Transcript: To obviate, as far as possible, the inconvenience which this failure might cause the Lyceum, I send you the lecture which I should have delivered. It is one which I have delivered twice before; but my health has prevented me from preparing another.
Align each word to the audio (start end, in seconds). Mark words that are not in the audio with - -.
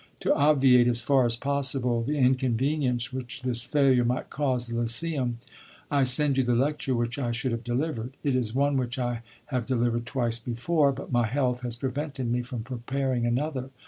To 0.21 0.33
obviate, 0.33 0.87
as 0.87 1.03
far 1.03 1.27
as 1.27 1.35
possible, 1.35 2.01
the 2.01 2.17
inconvenience 2.17 3.13
which 3.13 3.43
this 3.43 3.61
failure 3.61 4.03
might 4.03 4.31
cause 4.31 4.65
the 4.65 4.75
Lyceum, 4.75 5.37
I 5.91 6.01
send 6.01 6.39
you 6.39 6.43
the 6.43 6.55
lecture 6.55 6.95
which 6.95 7.19
I 7.19 7.29
should 7.29 7.51
have 7.51 7.63
delivered. 7.63 8.17
It 8.23 8.35
is 8.35 8.55
one 8.55 8.77
which 8.77 8.97
I 8.97 9.21
have 9.53 9.67
delivered 9.67 10.07
twice 10.07 10.39
before; 10.39 10.91
but 10.91 11.11
my 11.11 11.27
health 11.27 11.61
has 11.61 11.75
prevented 11.75 12.31
me 12.31 12.41
from 12.41 12.63
preparing 12.63 13.27
another. 13.27 13.69